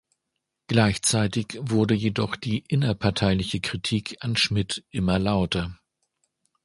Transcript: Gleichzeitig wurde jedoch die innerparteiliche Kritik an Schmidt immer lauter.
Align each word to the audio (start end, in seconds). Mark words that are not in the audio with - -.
Gleichzeitig 0.65 1.59
wurde 1.59 1.93
jedoch 1.93 2.35
die 2.35 2.63
innerparteiliche 2.67 3.59
Kritik 3.61 4.17
an 4.21 4.35
Schmidt 4.35 4.83
immer 4.89 5.19
lauter. 5.19 5.77